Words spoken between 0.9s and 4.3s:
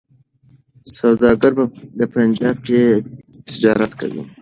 سوداګر په پنجاب کي تجارت کوي.